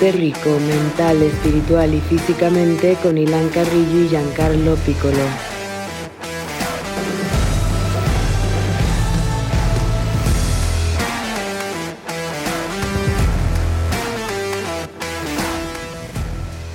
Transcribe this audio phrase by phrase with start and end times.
[0.00, 5.16] Rico mental, espiritual y físicamente con Ilan Carrillo y Giancarlo Piccolo.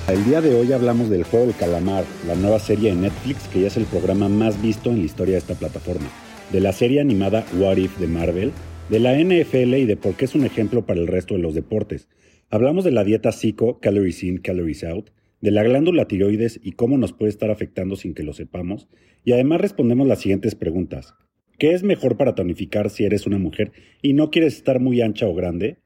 [0.06, 3.62] El día de hoy hablamos del juego del calamar, la nueva serie de Netflix que
[3.62, 6.08] ya es el programa más visto en la historia de esta plataforma,
[6.52, 8.52] de la serie animada What If de Marvel,
[8.90, 11.54] de la NFL y de por qué es un ejemplo para el resto de los
[11.54, 12.06] deportes.
[12.54, 16.96] Hablamos de la dieta psico, calories in, calories out, de la glándula tiroides y cómo
[16.98, 18.86] nos puede estar afectando sin que lo sepamos,
[19.24, 21.16] y además respondemos las siguientes preguntas.
[21.58, 23.72] ¿Qué es mejor para tonificar si eres una mujer
[24.02, 25.78] y no quieres estar muy ancha o grande?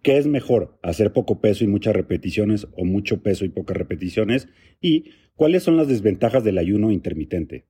[0.00, 0.78] ¿Qué es mejor?
[0.82, 4.48] ¿Hacer poco peso y muchas repeticiones o mucho peso y pocas repeticiones?
[4.80, 7.66] ¿Y cuáles son las desventajas del ayuno intermitente?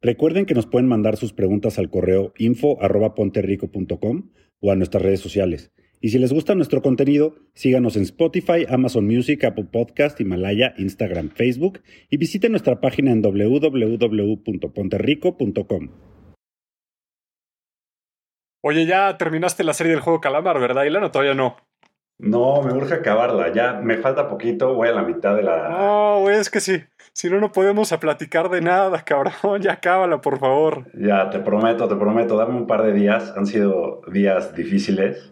[0.00, 5.72] Recuerden que nos pueden mandar sus preguntas al correo info.ponterrico.com o a nuestras redes sociales.
[6.04, 11.30] Y si les gusta nuestro contenido, síganos en Spotify, Amazon Music, Apple Podcast, Himalaya, Instagram,
[11.30, 15.90] Facebook y visiten nuestra página en www.ponterrico.com.
[18.64, 21.12] Oye, ya terminaste la serie del juego Calamar, ¿verdad, Ilana?
[21.12, 21.54] Todavía no.
[22.18, 23.52] No, me urge acabarla.
[23.52, 25.68] Ya me falta poquito, voy a la mitad de la.
[25.68, 26.82] No, güey, es que sí.
[27.12, 29.60] Si no, no podemos a platicar de nada, cabrón.
[29.60, 30.86] Ya cábala, por favor.
[30.94, 32.36] Ya, te prometo, te prometo.
[32.36, 33.32] Dame un par de días.
[33.36, 35.31] Han sido días difíciles,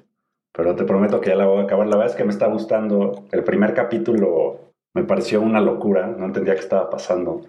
[0.52, 1.86] pero te prometo que ya la voy a acabar.
[1.86, 3.26] La verdad es que me está gustando.
[3.32, 6.06] El primer capítulo me pareció una locura.
[6.06, 7.42] No entendía qué estaba pasando.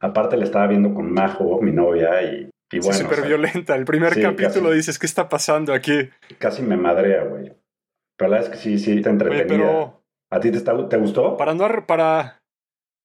[0.00, 2.92] Aparte, le estaba viendo con Majo, mi novia, y, y bueno.
[2.98, 3.74] Súper violenta.
[3.76, 4.76] El primer sí, capítulo casi.
[4.76, 6.08] dices, ¿qué está pasando aquí?
[6.38, 7.52] Casi me madrea, güey.
[8.16, 9.44] Pero la verdad es que sí, sí, está entretenida.
[9.44, 11.36] Oye, pero ¿A ti te, está- te gustó?
[11.36, 12.38] para no ar- para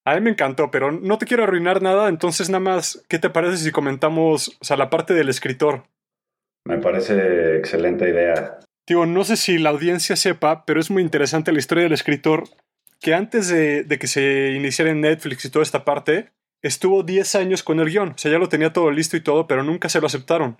[0.06, 3.30] a mí me encantó, pero no te quiero arruinar nada, entonces nada más, ¿qué te
[3.30, 5.84] parece si comentamos, o sea, la parte del escritor?
[6.66, 8.58] Me parece excelente idea.
[8.86, 12.44] Digo, no sé si la audiencia sepa, pero es muy interesante la historia del escritor
[13.00, 16.30] que antes de, que se iniciara en Netflix y toda esta parte,
[16.62, 18.10] estuvo 10 años con el guion.
[18.10, 20.56] O sea, ya lo tenía todo listo y todo, pero nunca se lo aceptaron.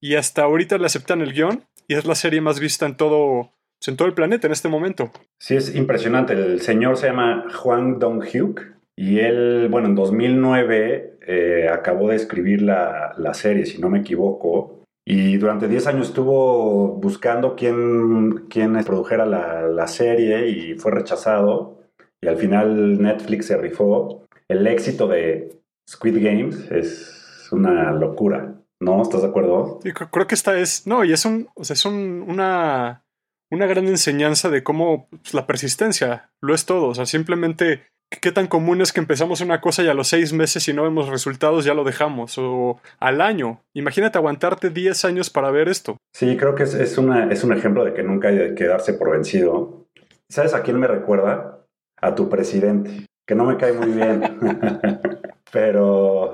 [0.00, 3.52] Y hasta ahorita le aceptan el guion y es la serie más vista en todo,
[3.78, 5.10] pues, en todo el planeta en este momento.
[5.40, 6.34] Sí, es impresionante.
[6.34, 8.60] El señor se llama Juan Dong-hyuk
[8.94, 14.00] y él, bueno, en 2009 eh, acabó de escribir la, la serie, si no me
[14.00, 14.77] equivoco.
[15.10, 21.78] Y durante 10 años estuvo buscando quién, quién produjera la, la serie y fue rechazado.
[22.20, 24.26] Y al final Netflix se rifó.
[24.48, 25.58] El éxito de
[25.88, 28.54] Squid Games es una locura.
[28.80, 29.00] ¿No?
[29.02, 29.80] ¿Estás de acuerdo?
[30.12, 33.02] Creo que esta es, no, y es un, o sea, es un- una,
[33.50, 36.86] una gran enseñanza de cómo pues, la persistencia lo es todo.
[36.88, 40.32] O sea, simplemente qué tan común es que empezamos una cosa y a los seis
[40.32, 42.36] meses si no vemos resultados ya lo dejamos.
[42.38, 43.60] O al año.
[43.74, 45.96] Imagínate aguantarte 10 años para ver esto.
[46.14, 48.94] Sí, creo que es, es, una, es un ejemplo de que nunca hay de quedarse
[48.94, 49.84] por vencido.
[50.30, 51.64] ¿Sabes a quién me recuerda?
[52.00, 54.22] A tu presidente, que no me cae muy bien.
[55.52, 56.32] pero,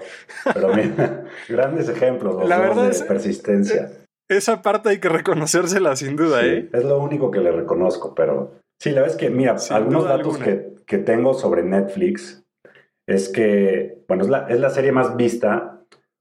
[0.52, 3.90] pero mira, grandes ejemplos los La verdad de es- persistencia.
[4.28, 6.70] Esa parte hay que reconocérsela sin duda, Sí, ¿eh?
[6.72, 10.04] Es lo único que le reconozco, pero sí, la verdad es que, mira, Sin algunos
[10.04, 10.44] datos alguna.
[10.44, 12.44] que, que tengo sobre Netflix
[13.06, 15.74] es que, bueno, es la, es la serie más vista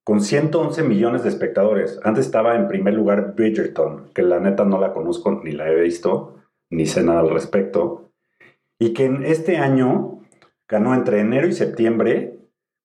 [0.04, 2.00] con 111 millones de espectadores.
[2.04, 5.80] Antes estaba en primer lugar Bridgerton, que la neta no la conozco ni la he
[5.80, 6.36] visto,
[6.70, 8.12] ni sé nada al respecto.
[8.80, 10.20] Y que en este año
[10.68, 12.40] ganó entre enero y septiembre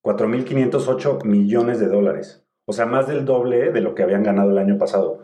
[0.05, 2.45] 4.508 millones de dólares.
[2.65, 5.21] O sea, más del doble de lo que habían ganado el año pasado.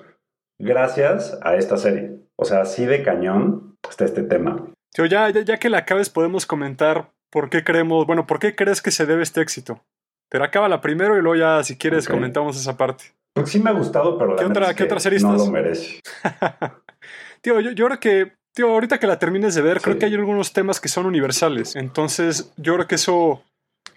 [0.60, 2.20] Gracias a esta serie.
[2.36, 4.66] O sea, así de cañón está este tema.
[4.96, 8.56] Tío, ya, ya, ya que la acabes podemos comentar por qué creemos, bueno, por qué
[8.56, 9.84] crees que se debe este éxito.
[10.30, 13.04] Pero acábala primero y luego ya, si quieres, comentamos esa parte.
[13.34, 15.34] Porque sí me ha gustado, pero la ¿Qué otra- es qué que otra serie no
[15.34, 15.46] estás?
[15.48, 16.00] lo merece.
[17.42, 20.16] Tío, yo, yo creo que, tío, ahorita que la termines de ver, creo que hay
[20.16, 21.76] algunos temas que son universales.
[21.76, 23.44] Entonces, yo creo que eso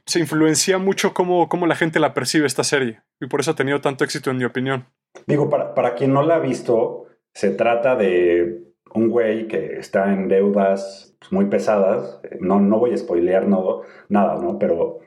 [0.05, 3.01] se influencia mucho cómo, cómo la gente la percibe esta serie.
[3.21, 4.85] Y por eso ha tenido tanto éxito, en mi opinión.
[5.27, 10.13] Digo, para, para quien no la ha visto, se trata de un güey que está
[10.13, 12.21] en deudas pues, muy pesadas.
[12.41, 14.59] No, no voy a spoilear no, nada, ¿no?
[14.59, 15.01] Pero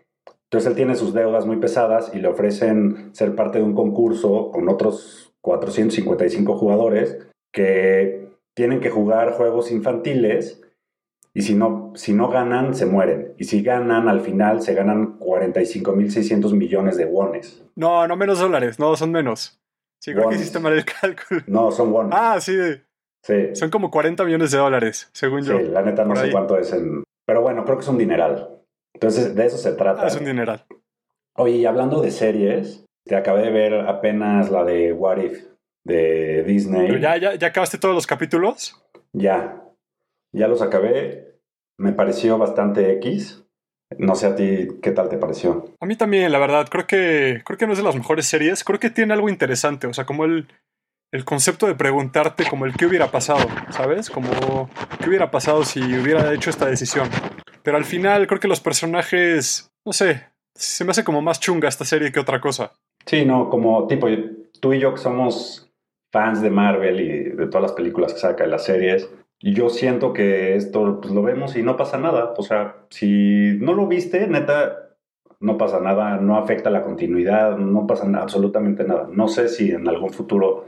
[0.46, 4.52] entonces él tiene sus deudas muy pesadas y le ofrecen ser parte de un concurso
[4.52, 7.20] con otros 455 jugadores
[7.54, 10.62] que tienen que jugar juegos infantiles
[11.34, 13.34] y si no, si no ganan, se mueren.
[13.38, 17.64] Y si ganan, al final se ganan 45.600 millones de wones.
[17.76, 19.62] No, no menos dólares, no, son menos.
[20.00, 21.42] Sí, creo que hiciste mal el cálculo.
[21.48, 22.12] No, son wones.
[22.14, 22.54] Ah, sí,
[23.24, 23.56] sí.
[23.56, 25.60] son como 40 millones de dólares, según Sí, yo.
[25.60, 26.32] la neta no sé ahí.
[26.32, 27.04] cuánto es en...
[27.26, 28.50] Pero bueno, creo que es un dineral.
[28.94, 30.04] Entonces, de eso se trata.
[30.04, 30.66] Ah, es un dineral.
[31.36, 35.46] Oye, y hablando de series, te acabé de ver apenas la de What If
[35.86, 36.88] de Disney.
[36.88, 38.84] Pero ya, ya, ya acabaste todos los capítulos.
[39.14, 39.64] Ya.
[40.34, 41.38] Ya los acabé.
[41.78, 43.44] me pareció bastante X.
[43.98, 45.66] No sé a ti qué tal te pareció.
[45.80, 46.68] A mí también, la verdad.
[46.70, 48.64] Creo que, creo que no es de las mejores series.
[48.64, 49.88] Creo que tiene algo interesante.
[49.88, 50.48] O sea, como el,
[51.12, 54.10] el concepto de preguntarte como el qué hubiera pasado, ¿sabes?
[54.10, 54.70] Como
[55.00, 57.10] qué hubiera pasado si hubiera hecho esta decisión.
[57.64, 61.68] Pero al final creo que los personajes, no sé, se me hace como más chunga
[61.68, 62.74] esta serie que otra cosa.
[63.06, 64.08] Sí, no, como tipo,
[64.60, 65.70] tú y yo que somos
[66.12, 69.10] fans de Marvel y de todas las películas que saca, de las series,
[69.40, 72.34] y yo siento que esto pues, lo vemos y no pasa nada.
[72.38, 74.92] O sea, si no lo viste, neta,
[75.40, 79.10] no pasa nada, no afecta la continuidad, no pasa absolutamente nada.
[79.12, 80.68] No sé si en algún futuro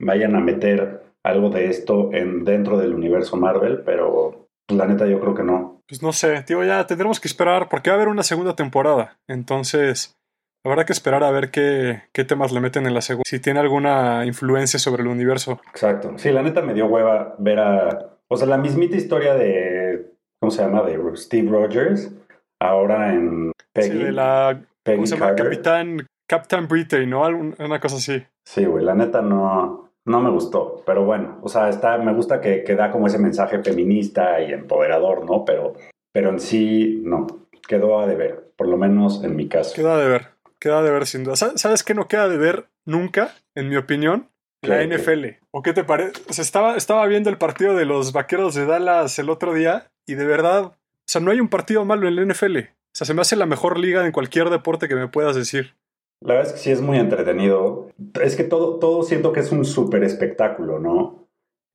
[0.00, 5.06] vayan a meter algo de esto en, dentro del universo Marvel, pero pues, la neta
[5.06, 5.82] yo creo que no.
[5.86, 9.18] Pues no sé, tío, ya tendremos que esperar porque va a haber una segunda temporada.
[9.28, 10.16] Entonces,
[10.64, 13.24] habrá que esperar a ver qué, qué temas le meten en la segunda.
[13.26, 15.60] Si tiene alguna influencia sobre el universo.
[15.70, 16.12] Exacto.
[16.16, 20.52] Sí, la neta me dio hueva ver a o sea, la mismita historia de, ¿cómo
[20.52, 20.82] se llama?
[20.82, 22.14] De Steve Rogers,
[22.60, 23.90] ahora en Peggy.
[23.90, 25.34] Sí, de la, ¿cómo se llama?
[25.34, 27.22] Capitán, Captain Britain, ¿no?
[27.26, 28.24] Una cosa así.
[28.44, 32.40] Sí, güey, la neta no, no me gustó, pero bueno, o sea, está, me gusta
[32.40, 35.44] que, que, da como ese mensaje feminista y empoderador, ¿no?
[35.44, 35.74] Pero,
[36.12, 37.26] pero en sí, no,
[37.66, 39.74] quedó a deber, por lo menos en mi caso.
[39.74, 40.28] Queda a deber,
[40.58, 41.36] queda a deber sin duda.
[41.36, 44.28] ¿Sabes qué no queda a deber nunca, en mi opinión?
[44.62, 45.38] La NFL.
[45.52, 46.20] ¿O qué te parece?
[46.28, 49.90] O sea, estaba, estaba viendo el partido de los vaqueros de Dallas el otro día
[50.06, 50.76] y de verdad, o
[51.06, 52.58] sea, no hay un partido malo en la NFL.
[52.58, 55.76] O sea, se me hace la mejor liga en cualquier deporte que me puedas decir.
[56.20, 57.89] La verdad es que sí es muy entretenido.
[58.22, 61.28] Es que todo, todo siento que es un súper espectáculo, ¿no?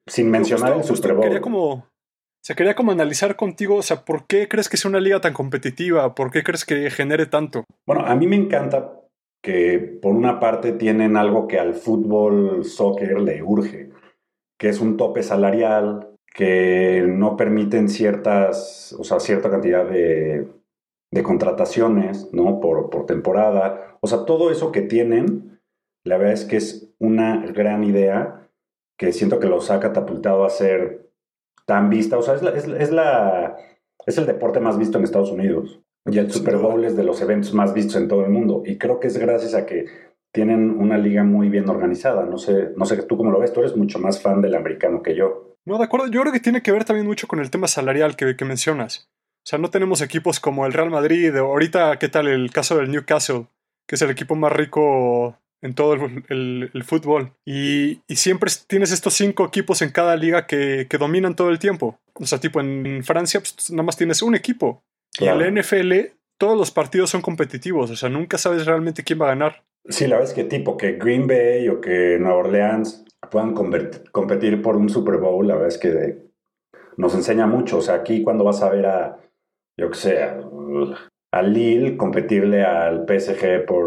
[0.07, 1.23] Sin mencionar el Super Bowl.
[1.23, 1.87] Quería como, o
[2.41, 5.33] sea, quería como analizar contigo, o sea, ¿por qué crees que es una liga tan
[5.33, 6.13] competitiva?
[6.15, 7.65] ¿Por qué crees que genere tanto?
[7.87, 9.01] Bueno, a mí me encanta
[9.41, 13.91] que por una parte tienen algo que al fútbol soccer le urge,
[14.59, 20.47] que es un tope salarial, que no permiten ciertas, o sea, cierta cantidad de,
[21.11, 22.59] de contrataciones, ¿no?
[22.59, 23.97] Por, por, temporada.
[24.01, 25.54] O sea, todo eso que tienen,
[26.05, 28.47] la verdad es que es una gran idea
[28.97, 31.09] que siento que los ha catapultado a ser
[31.65, 32.17] tan vista.
[32.17, 33.57] O sea, es, es, es la,
[34.05, 35.81] es el deporte más visto en Estados Unidos.
[36.05, 38.61] Y el Super Bowl es de los eventos más vistos en todo el mundo.
[38.65, 39.85] Y creo que es gracias a que
[40.31, 42.23] tienen una liga muy bien organizada.
[42.23, 43.51] No sé, no sé tú cómo lo ves.
[43.51, 45.55] Tú eres mucho más fan del americano que yo.
[45.65, 46.07] No, de acuerdo.
[46.07, 49.09] Yo creo que tiene que ver también mucho con el tema salarial que, que mencionas.
[49.43, 51.35] O sea, no tenemos equipos como el Real Madrid.
[51.35, 53.47] Ahorita, ¿qué tal el caso del Newcastle?
[53.87, 57.31] Que es el equipo más rico en todo el, el, fútbol.
[57.45, 61.59] Y, y, siempre tienes estos cinco equipos en cada liga que, que, dominan todo el
[61.59, 61.99] tiempo.
[62.13, 64.83] O sea, tipo en Francia, pues, nada más tienes un equipo.
[65.19, 69.21] Y en la NFL todos los partidos son competitivos, o sea, nunca sabes realmente quién
[69.21, 69.63] va a ganar.
[69.87, 74.61] Sí, la verdad es que tipo que Green Bay o que Nueva Orleans puedan competir
[74.61, 76.17] por un Super Bowl, la verdad es que
[76.97, 77.77] nos enseña mucho.
[77.77, 79.17] O sea, aquí cuando vas a ver a,
[79.77, 80.39] yo qué sé, a,
[81.41, 83.85] Lille competirle al PSG por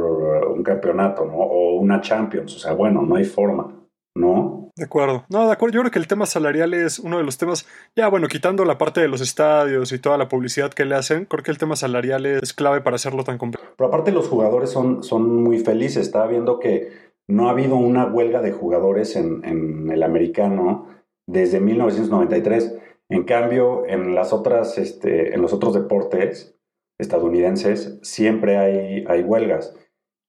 [0.49, 1.37] un campeonato, ¿no?
[1.37, 3.75] O una Champions, o sea, bueno, no hay forma,
[4.15, 4.71] ¿no?
[4.77, 5.25] De acuerdo.
[5.29, 5.75] No, de acuerdo.
[5.75, 7.67] Yo creo que el tema salarial es uno de los temas.
[7.97, 11.25] Ya, bueno, quitando la parte de los estadios y toda la publicidad que le hacen,
[11.25, 13.67] creo que el tema salarial es clave para hacerlo tan complejo.
[13.77, 16.07] Pero aparte, los jugadores son, son muy felices.
[16.07, 16.91] Estaba viendo que
[17.27, 20.87] no ha habido una huelga de jugadores en, en el americano
[21.27, 22.79] desde 1993.
[23.09, 26.58] En cambio, en las otras, este, en los otros deportes
[26.99, 29.75] estadounidenses, siempre hay, hay huelgas.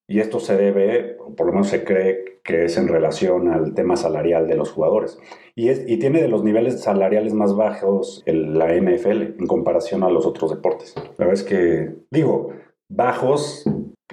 [0.08, 3.76] Y esto se debe, o por lo menos se cree que es en relación al
[3.76, 5.20] tema salarial de los jugadores.
[5.56, 10.04] Y, es, y tiene de los niveles salariales más bajos el, la NFL en comparación
[10.04, 10.96] a los otros deportes.
[10.96, 12.54] La verdad es que, digo,
[12.90, 13.66] bajos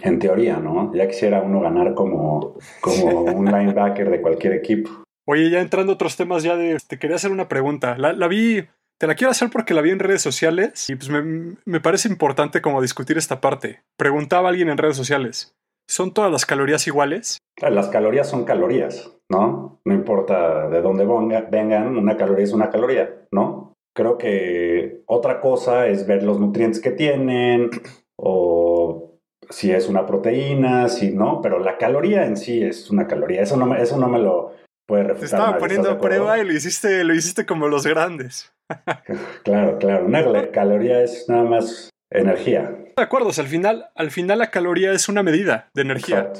[0.02, 0.94] en teoría, ¿no?
[0.94, 4.90] Ya quisiera uno ganar como, como un linebacker de cualquier equipo.
[5.26, 7.96] Oye, ya entrando a otros temas, ya de, te quería hacer una pregunta.
[7.98, 8.64] La, la vi,
[8.98, 12.08] te la quiero hacer porque la vi en redes sociales y pues me, me parece
[12.08, 13.82] importante como discutir esta parte.
[13.96, 15.54] Preguntaba a alguien en redes sociales.
[15.88, 17.38] ¿Son todas las calorías iguales?
[17.60, 19.80] Las calorías son calorías, ¿no?
[19.84, 21.06] No importa de dónde
[21.50, 23.74] vengan, una caloría es una caloría, ¿no?
[23.94, 27.70] Creo que otra cosa es ver los nutrientes que tienen
[28.16, 33.42] o si es una proteína, si no, pero la caloría en sí es una caloría.
[33.42, 34.54] Eso no me, eso no me lo
[34.86, 35.20] puede refutar.
[35.20, 38.52] Te estaba poniendo a prueba y lo hiciste, lo hiciste como los grandes.
[39.44, 40.06] claro, claro.
[40.06, 42.70] Una caloría es nada más energía.
[42.96, 46.32] De acuerdo, al final, al final la caloría es una medida de energía.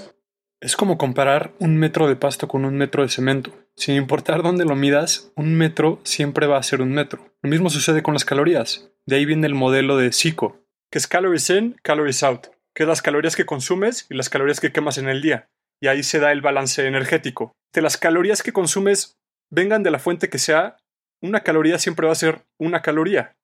[0.61, 3.52] Es como comparar un metro de pasto con un metro de cemento.
[3.76, 7.35] Sin importar dónde lo midas, un metro siempre va a ser un metro.
[7.42, 8.90] Lo mismo sucede con las calorías.
[9.04, 12.88] De ahí viene el modelo de SICO, que es calories in, calories out, que es
[12.88, 15.50] las calorías que consumes y las calorías que quemas en el día.
[15.80, 17.52] Y ahí se da el balance energético.
[17.75, 19.18] De las calorías que consumes,
[19.50, 20.78] vengan de la fuente que sea,
[21.23, 23.37] una caloría siempre va a ser una caloría.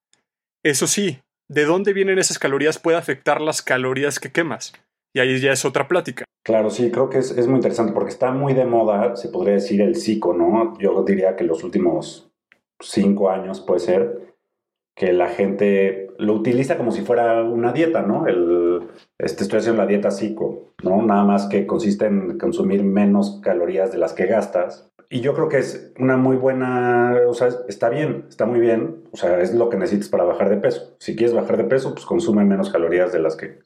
[0.62, 4.73] Eso sí, de dónde vienen esas calorías puede afectar las calorías que quemas.
[5.14, 6.25] Y ahí ya es otra plática.
[6.45, 9.81] Claro, sí, creo que es, muy interesante porque está muy de moda, se podría decir,
[9.81, 10.76] el psico, ¿no?
[10.79, 12.31] Yo diría que los últimos
[12.81, 14.35] cinco años puede ser
[14.97, 18.26] que la gente lo utiliza como si fuera una dieta, ¿no?
[18.26, 18.88] El,
[19.19, 21.02] este, estoy haciendo la dieta psico, ¿no?
[21.02, 24.91] Nada más que consiste en consumir menos calorías de las que gastas.
[25.12, 29.04] Y yo creo que es una muy buena, o sea, está bien, está muy bien,
[29.12, 30.97] o sea, es lo que necesitas para bajar de peso.
[31.00, 33.59] Si quieres bajar de peso, pues consume menos calorías de las que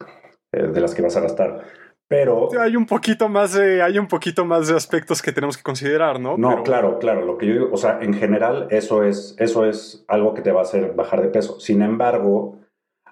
[0.51, 1.63] eh, de las que vas a gastar.
[2.09, 5.63] Pero hay un poquito más de hay un poquito más de aspectos que tenemos que
[5.63, 6.37] considerar, ¿no?
[6.37, 10.05] No, claro, claro, lo que yo digo, o sea, en general eso es eso es
[10.09, 11.61] algo que te va a hacer bajar de peso.
[11.61, 12.59] Sin embargo,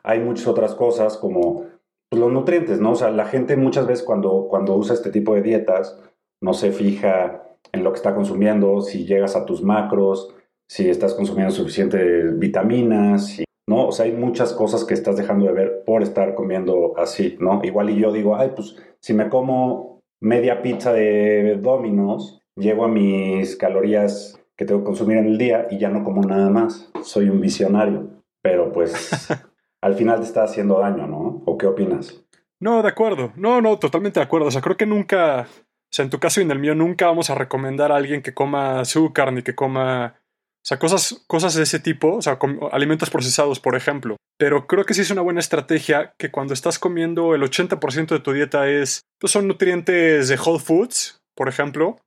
[0.02, 1.66] hay muchas otras cosas como
[2.10, 2.90] pues, los nutrientes, ¿no?
[2.90, 6.00] O sea, la gente muchas veces cuando cuando usa este tipo de dietas
[6.40, 10.34] no se fija en lo que está consumiendo, si llegas a tus macros,
[10.68, 13.88] si estás consumiendo suficientes vitaminas, ¿no?
[13.88, 17.60] O sea, hay muchas cosas que estás dejando de ver por estar comiendo así, ¿no?
[17.62, 22.88] Igual y yo digo, ay, pues si me como media pizza de Domino's, llego a
[22.88, 26.90] mis calorías que tengo que consumir en el día y ya no como nada más.
[27.02, 28.08] Soy un visionario,
[28.40, 29.28] pero pues
[29.80, 31.42] al final te está haciendo daño, ¿no?
[31.44, 32.24] ¿O qué opinas?
[32.60, 33.32] No, de acuerdo.
[33.36, 34.46] No, no, totalmente de acuerdo.
[34.48, 35.46] O sea, creo que nunca,
[35.94, 38.20] o sea, en tu caso y en el mío, nunca vamos a recomendar a alguien
[38.20, 40.16] que coma azúcar ni que coma
[40.64, 42.36] o sea, cosas, cosas de ese tipo, o sea,
[42.72, 44.16] alimentos procesados, por ejemplo.
[44.36, 48.18] Pero creo que sí es una buena estrategia que cuando estás comiendo el 80% de
[48.18, 51.98] tu dieta es, pues son nutrientes de whole foods, por ejemplo.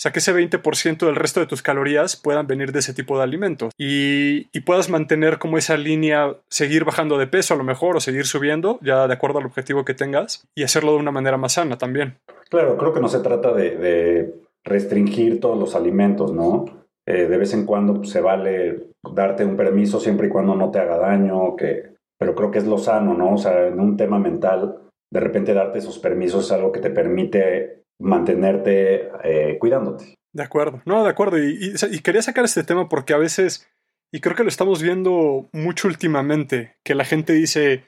[0.00, 3.18] O sea, que ese 20% del resto de tus calorías puedan venir de ese tipo
[3.18, 3.70] de alimentos.
[3.76, 8.24] Y, puedas mantener como esa línea, seguir bajando de peso a lo mejor o seguir
[8.24, 11.76] subiendo, ya de acuerdo al objetivo que tengas, y hacerlo de una manera más sana
[11.76, 12.16] también.
[12.48, 16.64] Claro, creo que no se trata de, de restringir todos los alimentos, ¿no?
[17.06, 20.70] Eh, de vez en cuando pues, se vale darte un permiso siempre y cuando no
[20.70, 23.34] te haga daño, que, pero creo que es lo sano, ¿no?
[23.34, 24.78] O sea, en un tema mental,
[25.12, 30.14] de repente darte esos permisos es algo que te permite mantenerte eh, cuidándote.
[30.32, 31.38] De acuerdo, no, de acuerdo.
[31.38, 33.68] Y, quería sacar este tema porque a veces,
[34.12, 37.84] y creo que lo estamos viendo mucho últimamente, que la gente dice,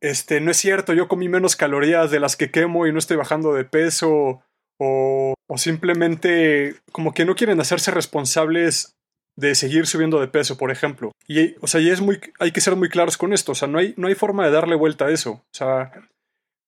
[0.00, 3.16] este, no es cierto, yo comí menos calorías de las que quemo y no estoy
[3.16, 4.42] bajando de peso,
[4.78, 8.94] o, simplemente como que no quieren hacerse responsables
[9.36, 11.12] de seguir subiendo de peso, por ejemplo.
[11.28, 13.68] Y, o sea, y es muy, hay que ser muy claros con esto, o sea,
[13.68, 15.32] no hay, no hay forma de darle vuelta a eso.
[15.32, 15.92] O sea,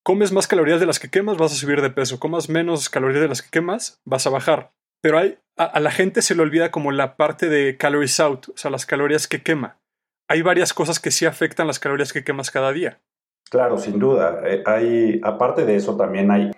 [0.09, 3.21] comes más calorías de las que quemas, vas a subir de peso, comas menos calorías
[3.21, 4.73] de las que quemas, vas a bajar.
[5.03, 8.57] Pero hay, a, la gente se le olvida como la parte de calories out, o
[8.57, 9.77] sea, las calorías que quema.
[10.27, 13.03] Hay varias cosas que sí afectan las calorías que quemas cada día.
[13.50, 14.41] Claro, sin duda.
[14.47, 16.53] Eh, hay, aparte de eso, también hay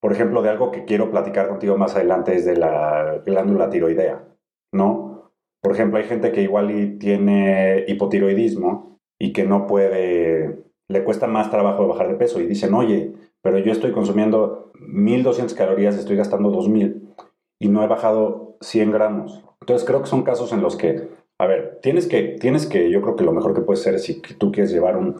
[0.00, 4.24] por ejemplo, de algo que quiero platicar contigo más adelante es de la glándula tiroidea,
[4.72, 5.32] ¿no?
[5.60, 11.50] Por ejemplo, hay gente que igual tiene hipotiroidismo y que no puede, le cuesta más
[11.50, 16.50] trabajo bajar de peso y dicen, oye, pero yo estoy consumiendo 1200 calorías, estoy gastando
[16.50, 17.14] 2000
[17.60, 19.44] y no he bajado 100 gramos.
[19.60, 23.02] Entonces creo que son casos en los que, a ver, tienes que, tienes que, yo
[23.02, 25.16] creo que lo mejor que puede ser es si tú quieres llevar un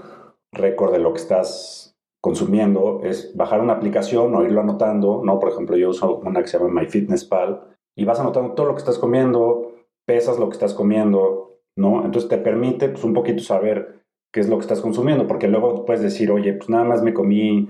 [0.52, 5.38] récord de lo que estás consumiendo es bajar una aplicación o irlo anotando, ¿no?
[5.38, 7.62] Por ejemplo, yo uso una que se llama MyFitnessPal
[7.96, 9.72] y vas anotando todo lo que estás comiendo,
[10.06, 12.04] pesas lo que estás comiendo, ¿no?
[12.04, 13.97] Entonces te permite pues un poquito saber
[14.32, 17.14] qué es lo que estás consumiendo, porque luego puedes decir, oye, pues nada más me
[17.14, 17.68] comí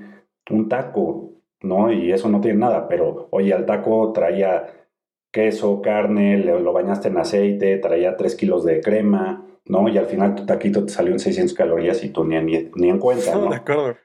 [0.51, 1.93] un taco, ¿no?
[1.93, 4.67] Y eso no tiene nada, pero oye, al taco traía
[5.33, 9.89] queso, carne, lo bañaste en aceite, traía 3 kilos de crema, ¿no?
[9.89, 12.99] Y al final tu taquito te salió en 600 calorías y tú ni, ni, en
[12.99, 13.51] cuenta, ¿no?
[13.51, 13.97] De acuerdo.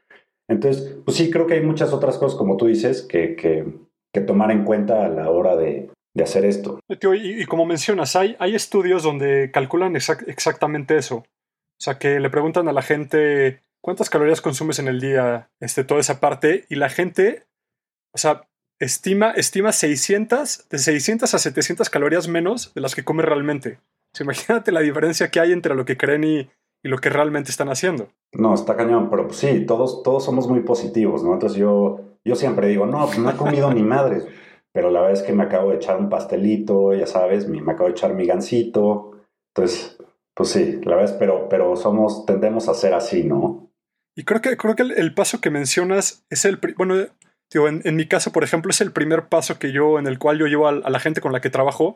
[0.48, 4.51] Entonces, pues sí, creo que hay muchas otras cosas, como tú dices, que, que, tomar
[4.51, 6.79] en cuenta a la hora de, de hacer esto.
[6.88, 11.24] Y, como mencionas, hay, hay estudios donde calculan exactamente eso.
[11.80, 15.84] O sea, que le preguntan a la gente cuántas calorías consumes en el día, este,
[15.84, 17.44] toda esa parte, y la gente,
[18.13, 18.48] o sea,
[18.80, 23.80] estima, estima 600, de 600 a 700 calorías menos de las que come realmente.
[24.20, 26.50] O imagínate la diferencia que hay entre lo que creen y,
[26.86, 28.10] lo que realmente están haciendo.
[28.34, 31.32] No, está cañón, pero pues sí, todos, todos somos muy positivos, ¿no?
[31.32, 34.27] Entonces yo, yo siempre digo, no, pues no he comido ni madres,
[34.74, 37.86] pero la verdad es que me acabo de echar un pastelito, ya sabes, me, acabo
[37.86, 39.12] de echar mi gansito,
[39.56, 39.98] entonces,
[40.35, 43.69] pues sí, la verdad es, pero, pero somos, tendemos a ser así, ¿no?
[44.15, 46.95] Y creo que, creo que el, paso que mencionas es el, bueno,
[47.51, 50.37] digo, en, mi caso, por ejemplo, es el primer paso que yo, en el cual
[50.37, 51.95] yo llevo a la gente con la que trabajo,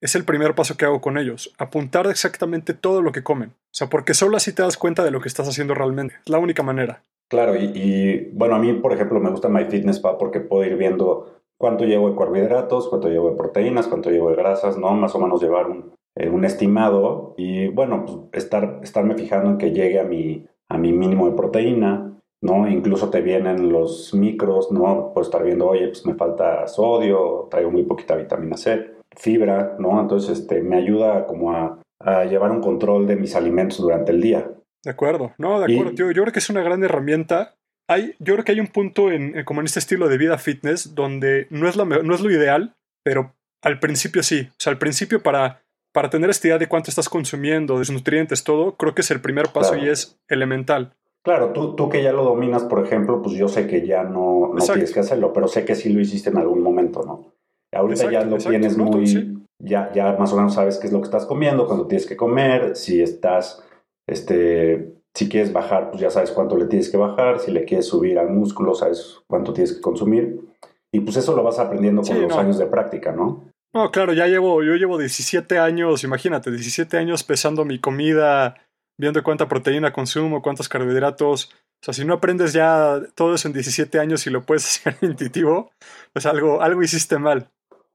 [0.00, 3.50] es el primer paso que hago con ellos, apuntar exactamente todo lo que comen.
[3.50, 6.16] O sea, porque solo así te das cuenta de lo que estás haciendo realmente.
[6.24, 7.02] Es la única manera.
[7.30, 11.84] Claro, y, bueno, a mí, por ejemplo, me gusta MyFitnessPal porque puedo ir viendo cuánto
[11.84, 14.92] llevo de carbohidratos, cuánto llevo de proteínas, cuánto llevo de grasas, ¿no?
[14.92, 19.58] Más o menos llevar un, eh, un estimado y bueno, pues estar, estarme fijando en
[19.58, 22.68] que llegue a mi, a mi mínimo de proteína, ¿no?
[22.68, 25.12] Incluso te vienen los micros, ¿no?
[25.12, 30.00] Puedo estar viendo, oye, pues me falta sodio, traigo muy poquita vitamina C, fibra, ¿no?
[30.00, 34.20] Entonces, este, me ayuda como a, a llevar un control de mis alimentos durante el
[34.20, 34.50] día.
[34.84, 35.92] De acuerdo, no, de acuerdo.
[35.92, 37.54] Yo, yo, creo que es una gran herramienta.
[37.88, 40.94] Hay, yo creo que hay un punto en, como en este estilo de vida fitness
[40.94, 44.48] donde no es, la, no es lo ideal, pero al principio sí.
[44.50, 45.63] O sea, al principio para,
[45.94, 49.12] para tener esta idea de cuánto estás consumiendo, de sus nutrientes, todo, creo que es
[49.12, 50.92] el primer paso y es elemental.
[51.22, 54.50] Claro, tú, tú que ya lo dominas, por ejemplo, pues yo sé que ya no,
[54.52, 57.32] no tienes que hacerlo, pero sé que sí lo hiciste en algún momento, ¿no?
[57.72, 59.38] Ahorita ya lo tienes muy...
[59.60, 62.16] Ya, ya más o menos sabes qué es lo que estás comiendo, cuándo tienes que
[62.16, 63.62] comer, si estás,
[64.08, 67.86] este, si quieres bajar, pues ya sabes cuánto le tienes que bajar, si le quieres
[67.86, 70.40] subir al músculo, sabes cuánto tienes que consumir.
[70.92, 73.53] Y pues eso lo vas aprendiendo con los años de práctica, ¿no?
[73.74, 78.54] No, claro, ya llevo, yo llevo 17 años, imagínate, 17 años pesando mi comida,
[78.96, 81.50] viendo cuánta proteína consumo, cuántos carbohidratos.
[81.52, 84.96] O sea, si no aprendes ya todo eso en 17 años y lo puedes hacer
[85.02, 85.72] intuitivo,
[86.12, 87.50] pues algo, algo hiciste mal.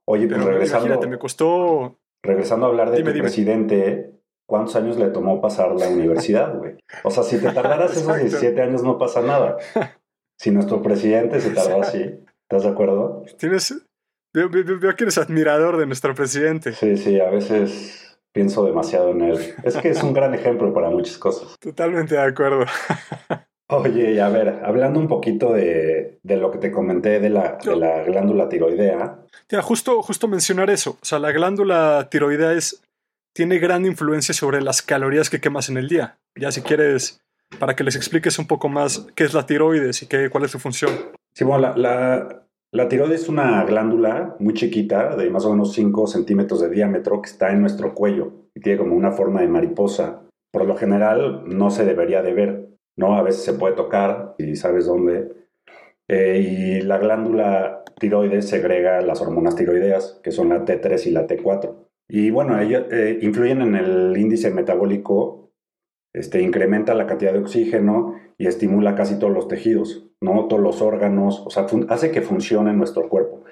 [0.06, 0.86] Oye, pero, regresando.
[0.86, 1.98] Imagínate, me costó.
[2.22, 4.12] Regresando a hablar de tu presidente,
[4.46, 6.76] ¿cuántos años le tomó pasar la universidad, güey?
[7.04, 9.56] O sea, si te tardaras esos 17 años no pasa nada.
[10.38, 13.24] Si nuestro presidente se tardó así, ¿estás de acuerdo?
[13.38, 13.89] Tienes.
[14.32, 16.72] Veo, veo que eres admirador de nuestro presidente.
[16.72, 19.54] Sí, sí, a veces pienso demasiado en él.
[19.64, 21.56] Es que es un gran ejemplo para muchas cosas.
[21.58, 22.64] Totalmente de acuerdo.
[23.68, 28.48] Oye, a ver, hablando un poquito de, lo que te comenté de la, la glándula
[28.48, 29.20] tiroidea.
[29.48, 30.98] Ya, justo, justo mencionar eso.
[31.00, 32.82] O sea, la glándula tiroidea es,
[33.32, 36.18] tiene gran influencia sobre las calorías que quemas en el día.
[36.34, 37.22] Ya si quieres,
[37.58, 40.50] para que les expliques un poco más qué es la tiroides y qué, cuál es
[40.50, 40.90] su función.
[41.32, 46.06] Sí, bueno, la, la tiroides es una glándula muy chiquita, de más o menos 5
[46.06, 50.22] centímetros de diámetro, que está en nuestro cuello y tiene como una forma de mariposa.
[50.52, 53.16] Por lo general no se debería de ver, ¿no?
[53.16, 55.32] A veces se puede tocar y sabes dónde.
[56.08, 61.26] Eh, y la glándula tiroides segrega las hormonas tiroideas, que son la T3 y la
[61.26, 61.74] T4.
[62.08, 65.52] Y bueno, ellas eh, influyen en el índice metabólico,
[66.12, 70.48] este, incrementa la cantidad de oxígeno y estimula casi todos los tejidos, ¿no?
[70.48, 73.44] Todos los órganos, o sea, hace que funcione nuestro cuerpo.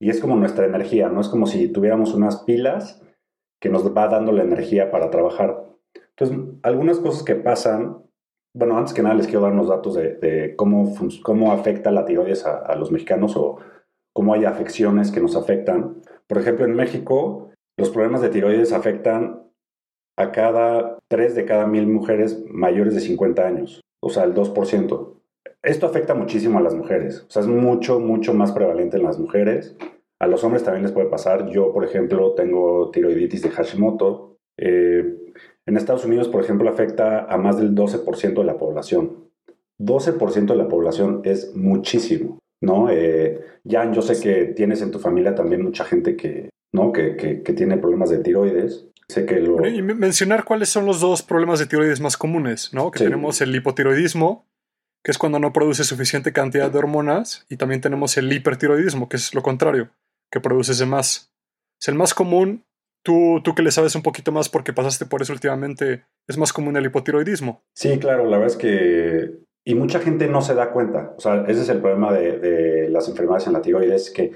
[0.00, 1.20] Y es como nuestra energía, ¿no?
[1.20, 3.02] Es como si tuviéramos unas pilas
[3.60, 5.64] que nos va dando la energía para trabajar.
[6.10, 8.04] Entonces, algunas cosas que pasan,
[8.54, 12.46] bueno, antes que nada les quiero dar unos datos de, cómo, cómo afecta la tiroides
[12.46, 13.58] a, los mexicanos o
[14.14, 16.00] cómo hay afecciones que nos afectan.
[16.28, 19.42] Por ejemplo, en México, los problemas de tiroides afectan
[20.16, 25.14] a cada 3 de cada mil mujeres mayores de 50 años o sea, el 2%.
[25.62, 29.18] Esto afecta muchísimo a las mujeres, o sea, es mucho, mucho más prevalente en las
[29.18, 29.76] mujeres.
[30.20, 31.48] A los hombres también les puede pasar.
[31.48, 34.36] Yo, por ejemplo, tengo tiroiditis de Hashimoto.
[34.56, 35.16] Eh,
[35.66, 39.28] en Estados Unidos, por ejemplo, afecta a más del 12% de la población.
[39.78, 42.90] 12% de la población es muchísimo, ¿no?
[42.90, 46.92] Eh, Jan, yo sé que tienes en tu familia también mucha gente que, ¿no?
[46.92, 48.88] Que, que, que tiene problemas de tiroides.
[49.10, 49.66] Sé que lo...
[49.66, 52.90] Y mencionar cuáles son los dos problemas de tiroides más comunes, ¿no?
[52.90, 54.46] Que tenemos el hipotiroidismo,
[55.02, 59.16] que es cuando no produce suficiente cantidad de hormonas, y también tenemos el hipertiroidismo, que
[59.16, 59.90] es lo contrario,
[60.30, 61.32] que produces de más.
[61.80, 62.64] Es el más común,
[63.02, 66.52] tú, tú que le sabes un poquito más porque pasaste por eso últimamente, es más
[66.52, 67.62] común el hipotiroidismo.
[67.74, 69.48] Sí, claro, la verdad es que...
[69.64, 71.14] Y mucha gente no se da cuenta.
[71.16, 74.32] O sea, ese es el problema de, de las enfermedades en la tiroides, que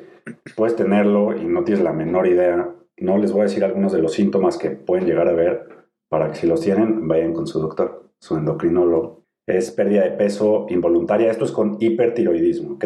[0.54, 4.02] puedes tenerlo y no tienes la menor idea no les voy a decir algunos de
[4.02, 5.68] los síntomas que pueden llegar a ver
[6.09, 9.24] para que si los tienen vayan con su doctor, su endocrinólogo.
[9.46, 11.31] Es pérdida de peso involuntaria.
[11.31, 12.85] Esto es con hipertiroidismo, ¿ok?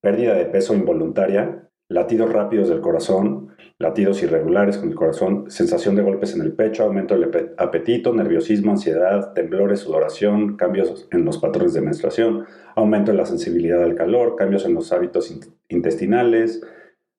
[0.00, 6.02] Pérdida de peso involuntaria, latidos rápidos del corazón, latidos irregulares con el corazón, sensación de
[6.02, 11.74] golpes en el pecho, aumento del apetito, nerviosismo, ansiedad, temblores, sudoración, cambios en los patrones
[11.74, 15.32] de menstruación, aumento de la sensibilidad al calor, cambios en los hábitos
[15.68, 16.62] intestinales,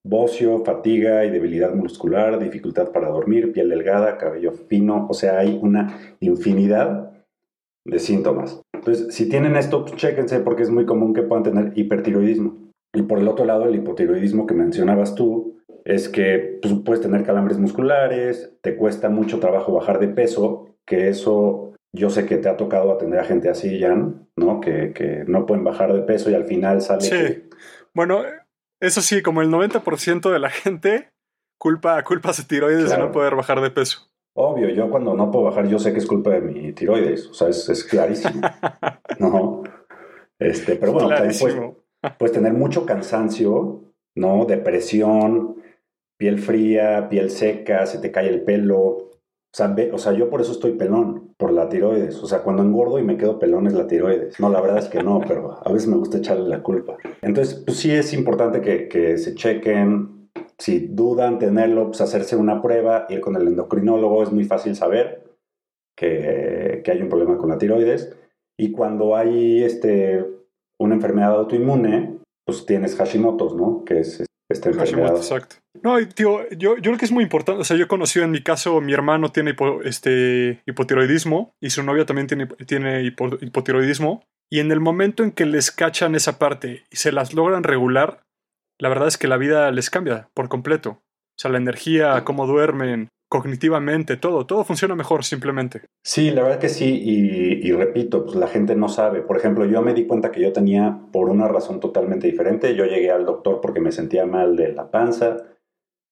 [0.07, 5.59] bocio, fatiga y debilidad muscular, dificultad para dormir, piel delgada, cabello fino, o sea, hay
[5.61, 7.11] una infinidad
[7.85, 8.61] de síntomas.
[8.73, 12.55] Entonces, si tienen esto, pues chéquense porque es muy común que puedan tener hipertiroidismo.
[12.93, 17.23] Y por el otro lado, el hipotiroidismo que mencionabas tú es que pues, puedes tener
[17.23, 22.49] calambres musculares, te cuesta mucho trabajo bajar de peso, que eso yo sé que te
[22.49, 24.59] ha tocado atender a gente así, Jan, ¿no?
[24.59, 27.01] Que, que no pueden bajar de peso y al final sale...
[27.01, 27.43] Sí.
[27.93, 28.21] Bueno,
[28.79, 31.11] eso sí, como el 90% de la gente
[31.57, 34.09] culpa, culpa a su tiroides de no poder bajar de peso.
[34.35, 37.25] Obvio, yo cuando no puedo bajar, yo sé que es culpa de mi tiroides.
[37.27, 38.41] O sea, es, clarísimo.
[39.19, 39.63] no.
[40.37, 41.75] Este, pero bueno, también
[42.19, 44.45] puedes, tener mucho cansancio, ¿no?
[44.45, 45.55] Depresión,
[46.17, 49.09] piel fría, piel seca, se te cae el pelo,
[49.57, 52.21] sea, o sea, yo por eso estoy pelón, por la tiroides.
[52.21, 54.39] O sea, cuando engordo y me quedo pelón es la tiroides.
[54.39, 56.97] No, la verdad es que no, pero a veces me gusta echarle la culpa.
[57.21, 60.29] Entonces, pues sí es importante que, que se chequen.
[60.59, 65.23] Si dudan tenerlo, pues hacerse una prueba, ir con el endocrinólogo, es muy fácil saber
[65.95, 68.15] que, que hay un problema con la tiroides.
[68.59, 70.25] Y cuando hay este,
[70.79, 73.83] una enfermedad autoinmune, pues tienes Hashimoto's, ¿no?
[73.85, 74.03] Que
[74.49, 74.85] esta enfermedad.
[74.85, 75.55] Hashimoto, exacto.
[75.83, 77.61] No, tío, yo, yo creo que es muy importante.
[77.61, 81.83] O sea, yo he conocido en mi caso, mi hermano tiene este, hipotiroidismo y su
[81.83, 84.23] novia también tiene, tiene hipotiroidismo.
[84.49, 88.23] Y en el momento en que les cachan esa parte y se las logran regular,
[88.79, 91.01] la verdad es que la vida les cambia por completo.
[91.37, 95.81] O sea, la energía, cómo duermen, cognitivamente, todo, todo funciona mejor simplemente.
[96.03, 99.21] Sí, la verdad que sí, y, repito, pues la gente no sabe.
[99.21, 102.85] Por ejemplo, yo me di cuenta que yo tenía, por una razón totalmente diferente, yo
[102.85, 105.37] llegué al doctor porque me sentía mal de la panza,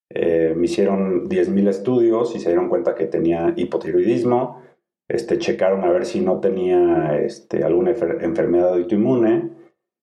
[0.10, 4.62] eh, me hicieron 10.000 estudios y se dieron cuenta que tenía hipotiroidismo,
[5.08, 9.52] este, checaron a ver si no tenía este, alguna enfermedad autoinmune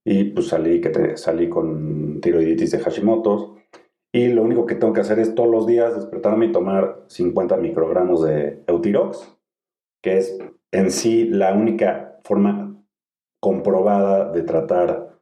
[0.05, 3.57] y pues salí, que salí con tiroiditis de Hashimoto
[4.15, 7.57] y lo único que tengo que hacer es todos los días despertarme y tomar 50
[7.57, 9.39] microgramos de Eutirox,
[10.03, 10.39] que es
[10.71, 12.77] en sí la única forma
[13.41, 15.19] comprobada de tratar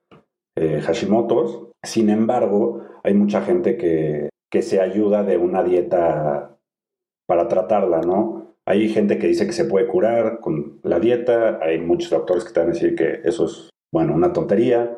[0.57, 1.69] eh, Hashimoto's.
[1.83, 6.59] Sin embargo, hay mucha gente que, que se ayuda de una dieta
[7.27, 8.57] para tratarla, ¿no?
[8.67, 12.53] Hay gente que dice que se puede curar con la dieta, hay muchos doctores que
[12.53, 14.97] te van a decir que eso es, bueno, una tontería.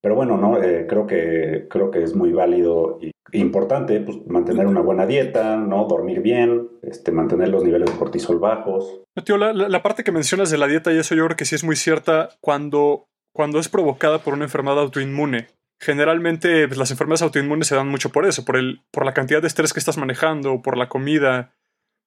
[0.00, 4.66] Pero bueno, no, eh, creo, que, creo que es muy válido y importante pues, mantener
[4.66, 5.86] una buena dieta, ¿no?
[5.86, 9.02] Dormir bien, este, mantener los niveles de cortisol bajos.
[9.24, 11.54] Tío, la, la, parte que mencionas de la dieta y eso yo creo que sí
[11.54, 15.48] es muy cierta cuando, cuando es provocada por una enfermedad autoinmune.
[15.80, 19.40] Generalmente pues, las enfermedades autoinmunes se dan mucho por eso, por, el, por la cantidad
[19.40, 21.52] de estrés que estás manejando, por la comida,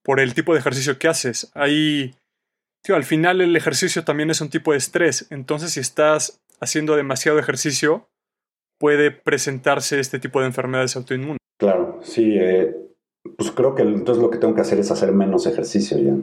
[0.03, 1.51] por el tipo de ejercicio que haces.
[1.55, 2.15] Ahí,
[2.83, 5.27] tío, al final el ejercicio también es un tipo de estrés.
[5.29, 8.07] Entonces si estás haciendo demasiado ejercicio,
[8.85, 11.39] puede presentarse este tipo de enfermedades autoinmunes.
[11.57, 12.37] Claro, sí.
[12.39, 12.71] Eh,
[13.35, 16.13] pues creo que entonces lo que tengo que hacer es hacer menos ejercicio, ya.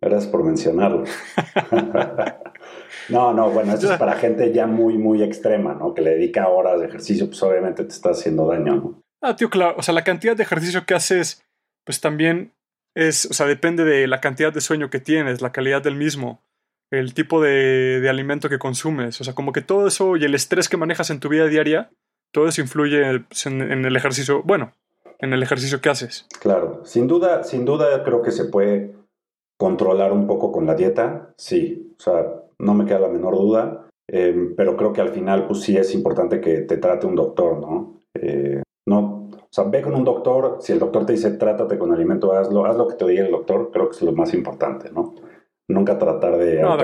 [0.00, 1.04] Gracias por mencionarlo.
[3.10, 5.92] no, no, bueno, esto es para gente ya muy, muy extrema, ¿no?
[5.92, 9.02] Que le dedica horas de ejercicio, pues obviamente te está haciendo daño, ¿no?
[9.20, 9.74] Ah, tío, claro.
[9.76, 11.44] O sea, la cantidad de ejercicio que haces,
[11.84, 12.54] pues también
[12.94, 16.42] es, o sea, depende de la cantidad de sueño que tienes, la calidad del mismo
[16.90, 19.20] el tipo de, alimento que consumes.
[19.20, 21.90] O sea, como que todo eso y el estrés que manejas en tu vida diaria,
[22.32, 24.72] todo eso influye pues, en, el ejercicio, bueno,
[25.18, 26.26] en el ejercicio que haces.
[26.40, 28.94] Claro, sin duda, sin duda creo que se puede
[29.58, 32.26] controlar un poco con la dieta, sí, o sea,
[32.58, 35.92] no me queda la menor duda, em, pero creo que al final pues sí es
[35.94, 38.02] importante que te trate un doctor, ¿no?
[38.14, 41.92] Eh, no, o sea, ve con un doctor, si el doctor te dice trátate con
[41.92, 44.90] alimento, hazlo, haz lo que te diga el doctor, creo que es lo más importante,
[44.92, 45.14] ¿no?
[45.68, 46.76] Nunca tratar de no,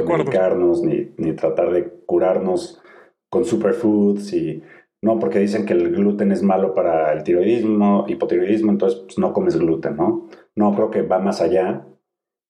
[0.85, 2.83] ni, ni, tratar de curarnos
[3.31, 4.63] con superfoods y
[5.03, 9.33] no, porque dicen que el gluten es malo para el tiroidismo, hipotiroidismo, entonces pues, no
[9.33, 10.29] comes gluten, ¿no?
[10.55, 11.87] No, creo que va más allá.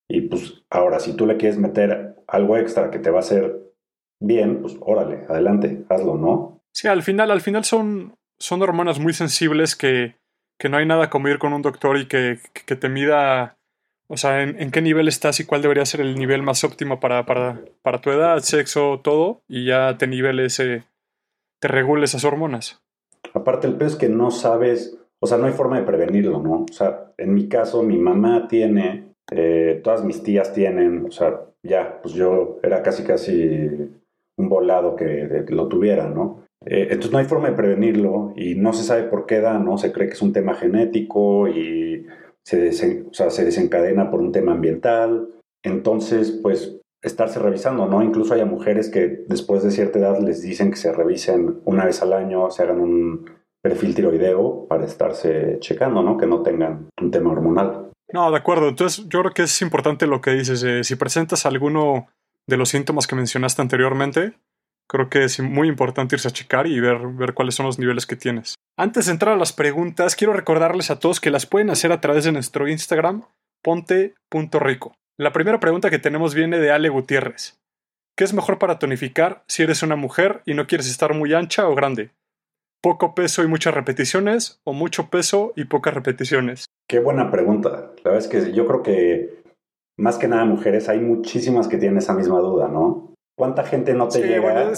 [0.09, 3.73] Y pues ahora, si tú le quieres meter algo extra que te va a hacer
[4.20, 6.61] bien, pues órale, adelante, hazlo, ¿no?
[6.73, 10.16] Sí, al final, al final son, son hormonas muy sensibles que,
[10.59, 13.57] que no hay nada como ir con un doctor y que, que te mida
[14.08, 17.24] o sea, ¿en, qué nivel estás y cuál debería ser el nivel más óptimo para,
[17.24, 19.42] para, para tu edad, sexo, todo?
[19.48, 20.84] Y ya te niveles, ese
[21.60, 22.82] te regule esas hormonas.
[23.32, 26.66] Aparte, el peor es que no sabes, o sea, no hay forma de prevenirlo, ¿no?
[26.68, 31.40] O sea, en mi caso, mi mamá tiene, eh, todas mis tías tienen, o sea,
[31.62, 33.90] ya, pues yo era casi, casi
[34.36, 36.44] un volado que, lo tuviera, ¿no?
[36.66, 39.78] Eh, entonces no hay forma de prevenirlo y no se sabe por qué da, ¿no?
[39.78, 42.06] Se cree que es un tema genético y
[42.44, 45.28] se, se desencadena por un tema ambiental.
[45.62, 48.02] Entonces, pues estarse revisando, ¿no?
[48.02, 52.02] Incluso hay mujeres que después de cierta edad les dicen que se revisen una vez
[52.02, 53.30] al año, se hagan un
[53.62, 56.16] perfil tiroideo para estarse checando, ¿no?
[56.16, 57.90] Que no tengan un tema hormonal.
[58.12, 58.68] No, de acuerdo.
[58.68, 60.62] Entonces, yo creo que es importante lo que dices.
[60.62, 62.09] Eh, si presentas alguno
[62.46, 64.35] de los síntomas que mencionaste anteriormente,
[64.88, 68.07] creo que es muy importante irse a checar y ver, ver cuáles son los niveles
[68.07, 68.55] que tienes.
[68.77, 72.01] Antes de entrar a las preguntas, quiero recordarles a todos que las pueden hacer a
[72.01, 73.25] través de nuestro Instagram,
[73.62, 74.94] ponte.rico.
[75.16, 77.61] La primera pregunta que tenemos viene de Ale Gutiérrez.
[78.16, 81.68] ¿Qué es mejor para tonificar si eres una mujer y no quieres estar muy ancha
[81.68, 82.11] o grande?
[82.83, 86.66] ¿Poco peso y muchas repeticiones o mucho peso y pocas repeticiones?
[86.88, 87.92] Qué buena pregunta.
[88.05, 89.42] La verdad es que yo creo que
[89.97, 93.13] más que nada mujeres hay muchísimas que tienen esa misma duda, ¿no?
[93.37, 94.73] ¿Cuánta gente no te llega?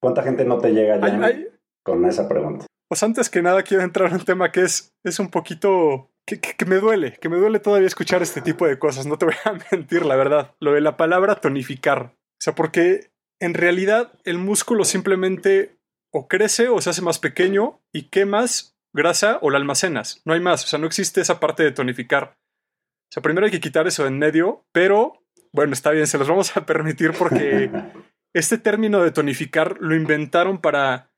[0.00, 1.34] ¿Cuánta gente no te llega ya
[1.82, 2.66] con esa pregunta?
[2.88, 6.40] Pues antes que nada quiero entrar en un tema que es, es un poquito que,
[6.40, 9.34] que, me duele, que me duele todavía escuchar este tipo de cosas, no te voy
[9.44, 10.54] a mentir, la verdad.
[10.60, 12.14] Lo de la palabra tonificar.
[12.16, 15.76] O sea, porque en realidad el músculo simplemente
[16.12, 20.22] o crece o se hace más pequeño y quemas grasa o la almacenas.
[20.24, 22.36] No hay más, o sea, no existe esa parte de tonificar.
[23.10, 26.28] O sea, primero hay que quitar eso en medio, pero bueno, está bien, se los
[26.28, 27.70] vamos a permitir porque
[28.34, 31.10] este término de tonificar lo inventaron para,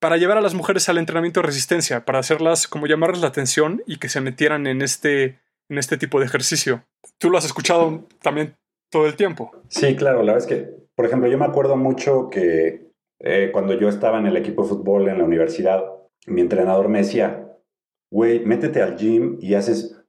[0.00, 3.82] para llevar a las mujeres al entrenamiento de resistencia, para hacerlas, como llamarles la atención
[3.86, 6.84] y que se metieran en este, en este tipo de ejercicio.
[7.18, 8.56] Tú lo has escuchado también
[8.90, 9.52] todo el tiempo.
[9.68, 12.86] Sí, claro, la verdad es que, por ejemplo, yo me acuerdo mucho que
[13.20, 15.84] eh, cuando yo estaba en el equipo de fútbol en la universidad,
[16.26, 17.46] mi entrenador me decía,
[18.10, 20.02] güey, métete al gym y haces,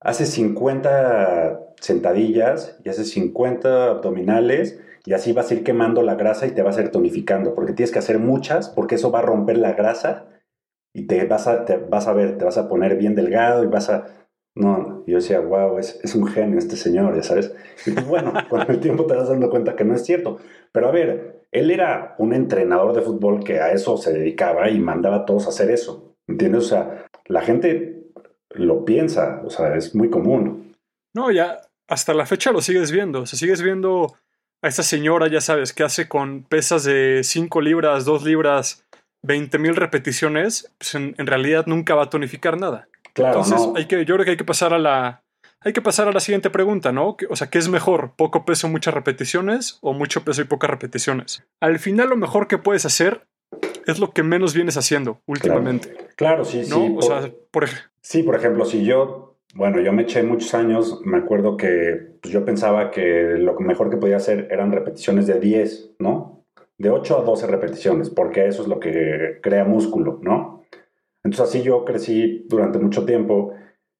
[0.00, 1.53] haces 50
[1.84, 6.62] sentadillas y haces 50 abdominales y así vas a ir quemando la grasa y te
[6.62, 9.74] vas a ir tonificando, porque tienes que hacer muchas, porque eso va a romper la
[9.74, 10.26] grasa
[10.94, 13.66] y te vas a, te vas a ver, te vas a poner bien delgado y
[13.66, 14.06] vas a...
[14.56, 17.54] No, yo decía, wow, es, es un genio este señor, ya sabes.
[17.84, 20.38] Y pues bueno, con el tiempo te vas dando cuenta que no es cierto.
[20.72, 24.78] Pero a ver, él era un entrenador de fútbol que a eso se dedicaba y
[24.78, 26.14] mandaba a todos a hacer eso.
[26.28, 26.62] ¿Entiendes?
[26.62, 28.04] O sea, la gente
[28.50, 30.72] lo piensa, o sea, es muy común.
[31.14, 33.22] No, ya hasta la fecha lo sigues viendo.
[33.22, 34.14] O sea, sigues viendo
[34.62, 38.84] a esta señora, ya sabes, que hace con pesas de 5 libras, 2 libras,
[39.22, 42.88] 20 mil repeticiones, pues en, realidad nunca va a tonificar nada.
[43.12, 45.22] Claro, Entonces, hay que, yo creo que hay que pasar a la,
[45.60, 47.16] hay que pasar a la siguiente pregunta, ¿no?
[47.30, 48.12] O sea, ¿qué es mejor?
[48.16, 51.44] ¿Poco peso, muchas repeticiones o mucho peso y pocas repeticiones?
[51.60, 53.26] Al final lo mejor que puedes hacer
[53.86, 55.96] es lo que menos vienes haciendo últimamente.
[56.16, 56.76] Claro, sí, ¿no?
[56.76, 56.94] sí.
[56.98, 57.90] O sea, por ejemplo.
[58.02, 62.32] Sí, por ejemplo, si yo, bueno, yo me eché muchos años, me acuerdo que pues,
[62.32, 66.44] yo pensaba que lo mejor que podía hacer eran repeticiones de 10, ¿no?
[66.78, 70.64] De 8 a 12 repeticiones, porque eso es lo que crea músculo, ¿no?
[71.22, 73.54] Entonces así yo crecí durante mucho tiempo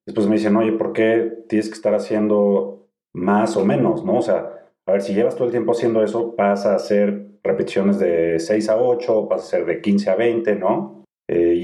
[0.07, 4.05] Después me dicen, oye, ¿por qué tienes que estar haciendo más o menos?
[4.05, 4.19] ¿no?
[4.19, 7.99] O sea, a ver, si llevas todo el tiempo haciendo eso, vas a hacer repeticiones
[7.99, 10.94] de 6 a 8, vas a hacer de 15 a 20, ¿no?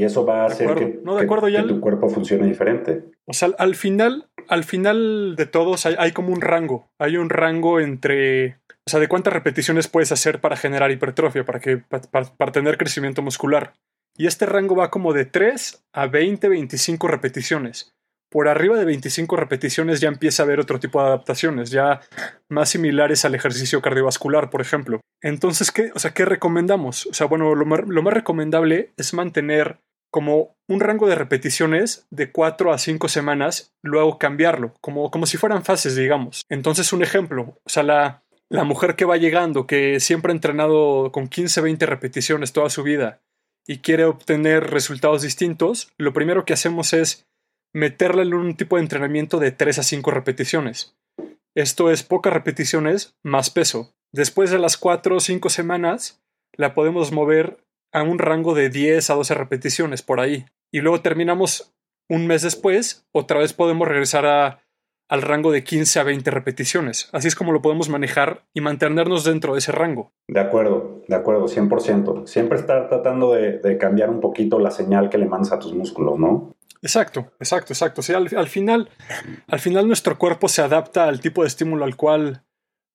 [0.01, 3.05] Y eso va a hacer que, no, de acuerdo, ya tu cuerpo funcione diferente.
[3.27, 6.91] O sea, al final, al final de todos hay, hay, como un rango.
[6.99, 8.57] Hay un rango entre.
[8.87, 12.79] O sea, de cuántas repeticiones puedes hacer para generar hipertrofia, para, que, para, para tener
[12.79, 13.75] crecimiento muscular.
[14.17, 17.93] Y este rango va como de 3 a 20, 25 repeticiones
[18.31, 22.01] por arriba de 25 repeticiones ya empieza a haber otro tipo de adaptaciones, ya
[22.49, 25.01] más similares al ejercicio cardiovascular, por ejemplo.
[25.21, 27.07] Entonces, ¿qué, o sea, ¿qué recomendamos?
[27.07, 32.31] O sea, bueno, lo, lo más recomendable es mantener como un rango de repeticiones de
[32.33, 36.45] 4 a 5 semanas, luego cambiarlo, como, como si fueran fases, digamos.
[36.49, 41.13] Entonces, un ejemplo, o sea, la, la mujer que va llegando, que siempre ha entrenado
[41.13, 43.21] con 15, 20 repeticiones toda su vida
[43.67, 47.29] y quiere obtener resultados distintos, lo primero que hacemos es
[47.73, 50.97] meterla en un tipo de entrenamiento de 3 a 5 repeticiones.
[51.55, 53.95] Esto es pocas repeticiones más peso.
[54.13, 56.21] Después de las 4 o 5 semanas,
[56.53, 60.47] la podemos mover a un rango de 10 a 12 repeticiones por ahí.
[60.73, 61.75] Y luego terminamos
[62.09, 64.63] un mes después, otra vez podemos regresar a,
[65.09, 67.09] al rango de 15 a 20 repeticiones.
[67.13, 70.13] Así es como lo podemos manejar y mantenernos dentro de ese rango.
[70.29, 72.27] De acuerdo, de acuerdo, 100%.
[72.27, 75.73] Siempre estar tratando de, de cambiar un poquito la señal que le mandas a tus
[75.73, 76.57] músculos, ¿no?
[76.83, 78.01] Exacto, exacto, exacto.
[78.01, 78.89] O al, final,
[79.49, 82.45] al final nuestro cuerpo se adapta al tipo de estímulo al cual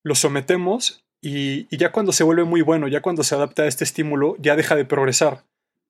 [0.04, 3.68] lo sometemos y, y, ya cuando se vuelve muy bueno, ya cuando se adapta a
[3.68, 5.44] este estímulo, ya deja de progresar.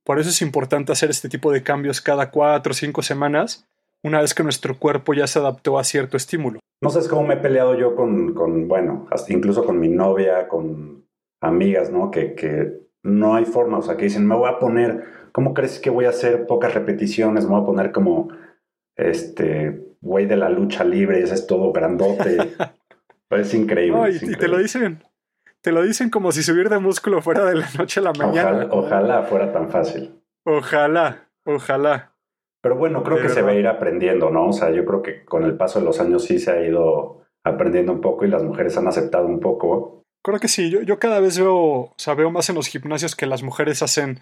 [0.03, 3.67] Por eso es importante hacer este tipo de cambios cada cuatro o cinco semanas,
[4.03, 6.59] una vez que nuestro cuerpo ya se adaptó a cierto estímulo.
[6.81, 10.47] No sé cómo me he peleado yo con, con bueno, hasta incluso con mi novia,
[10.47, 11.05] con
[11.41, 12.11] amigas, ¿no?
[12.11, 15.79] Que, que no hay forma, o sea, que dicen, me voy a poner ¿cómo crees
[15.79, 17.43] que voy a hacer pocas repeticiones?
[17.43, 18.29] Me voy a poner como
[18.95, 22.37] este güey de la lucha libre, y ese es todo grandote.
[23.31, 24.17] es increíble.
[24.21, 25.03] y, te lo dicen.
[25.65, 28.67] Te lo dicen como si subir de músculo fuera de la noche a la mañana.
[28.69, 30.21] Ojalá, fuera tan fácil.
[30.45, 32.13] Ojalá, ojalá.
[32.61, 34.49] Pero bueno, creo que se va a ir aprendiendo, ¿no?
[34.49, 37.25] O sea, yo creo que con el paso de los años sí se ha ido
[37.43, 40.03] aprendiendo un poco y las mujeres han aceptado un poco.
[40.23, 43.15] Creo que sí, yo, yo cada vez veo, o sea, veo más en los gimnasios
[43.15, 44.19] que las mujeres hacen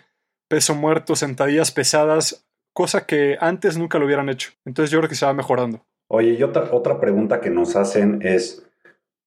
[0.47, 4.51] peso muerto, sentadillas pesadas, cosa que antes nunca lo hubieran hecho.
[4.63, 5.81] Entonces yo creo que se va mejorando.
[6.07, 8.65] Oye, y otra, otra pregunta que nos hacen es,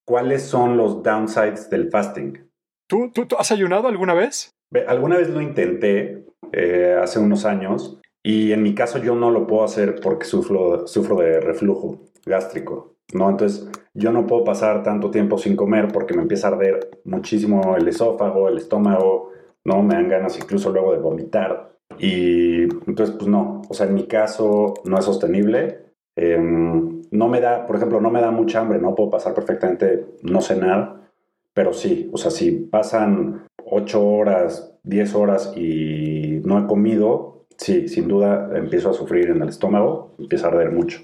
[0.06, 2.50] ¿cuáles son los downsides del fasting?
[2.88, 4.54] ¿Tú, tú, has ayunado alguna vez?
[4.86, 9.46] Alguna vez lo intenté eh, hace unos años y en mi caso yo no lo
[9.46, 12.96] puedo hacer porque sufro, sufro de reflujo gástrico.
[13.12, 13.30] ¿no?
[13.30, 17.76] Entonces yo no puedo pasar tanto tiempo sin comer porque me empieza a arder muchísimo
[17.76, 19.32] el esófago, el estómago,
[19.64, 19.82] ¿no?
[19.82, 21.76] Me dan ganas incluso luego de vomitar.
[21.98, 25.86] Y entonces, pues no, o sea, en mi caso no es sostenible.
[26.16, 30.06] Em, no me da, por ejemplo, no me da mucha hambre, no puedo pasar perfectamente
[30.22, 31.10] no cenar,
[31.54, 37.88] pero sí, o sea, si pasan 8 horas, 10 horas y no he comido, sí,
[37.88, 41.00] sin duda empiezo a sufrir en el estómago, empieza a arder mucho.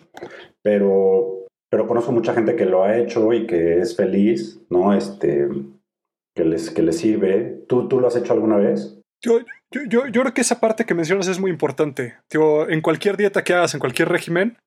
[0.62, 4.92] Pero, pero conozco mucha gente que lo ha hecho y que es feliz, ¿no?
[4.92, 5.48] Este,
[6.34, 7.64] que les, que les sirve.
[7.68, 9.00] ¿Tú, ¿Tú lo has hecho alguna vez?
[9.22, 9.38] Yo,
[9.70, 12.14] yo, yo, creo que esa parte que mencionas es muy importante.
[12.30, 14.58] en cualquier dieta que hagas, en cualquier régimen,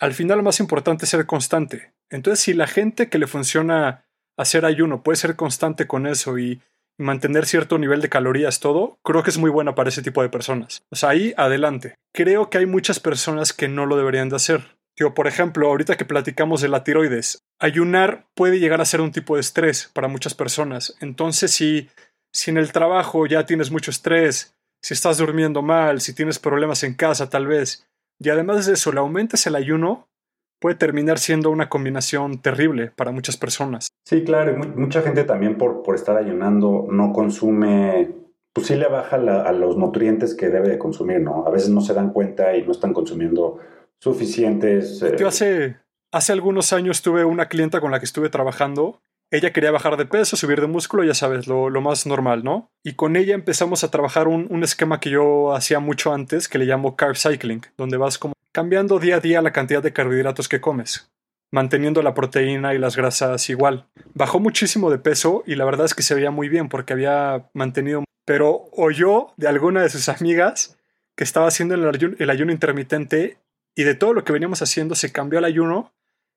[0.00, 1.92] al final lo más importante es ser constante.
[2.08, 4.04] Entonces, si la gente que le funciona
[4.36, 6.60] hacer ayuno puede ser constante con eso y
[6.98, 10.28] mantener cierto nivel de calorías, todo, creo que es muy buena para ese tipo de
[10.28, 10.82] personas.
[10.90, 11.94] O sea, ahí adelante.
[12.12, 14.76] Creo que hay muchas personas que no lo deberían de hacer.
[14.96, 19.12] Tío, por ejemplo, ahorita que platicamos de la tiroides, ayunar puede llegar a ser un
[19.12, 20.94] tipo de estrés para muchas personas.
[21.00, 21.88] Entonces, si,
[22.32, 26.82] si en el trabajo ya tienes mucho estrés, si estás durmiendo mal, si tienes problemas
[26.84, 27.86] en casa tal vez,
[28.22, 30.08] y además de eso le aumentas el ayuno,
[30.60, 33.88] puede terminar siendo una combinación terrible para muchas personas.
[34.04, 38.12] Sí, claro, mucha gente también por, por estar ayunando no consume,
[38.52, 41.46] pues sí le baja a los nutrientes que debe de consumir, ¿no?
[41.46, 43.58] A veces no se dan cuenta y no están consumiendo
[43.98, 45.00] suficientes.
[45.00, 45.76] Yo eh, hace,
[46.12, 49.00] hace algunos años tuve una clienta con la que estuve trabajando.
[49.32, 52.72] Ella quería bajar de peso, subir de músculo, ya sabes, lo, lo más normal, ¿no?
[52.82, 56.64] Y con ella empezamos a trabajar un, esquema que yo hacía mucho antes, que le
[56.64, 60.60] llamo carb cycling, donde vas como cambiando día a día la cantidad de carbohidratos que
[60.60, 61.12] comes,
[61.52, 63.86] manteniendo la proteína y las grasas igual.
[64.14, 67.48] Bajó muchísimo de peso y la verdad es que se veía muy bien porque había
[67.54, 68.04] mantenido...
[68.26, 70.76] Pero oyó de alguna de sus amigas
[71.16, 73.38] que estaba haciendo el ayuno, el ayuno intermitente
[73.76, 75.92] y de todo lo que veníamos haciendo se cambió al ayuno